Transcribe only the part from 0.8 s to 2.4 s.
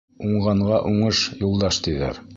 уңыш юлдаш, тиҙәр.